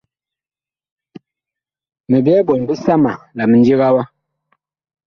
[2.09, 4.03] Mi byɛɛ ɓɔɔn bisama la mindiga wa.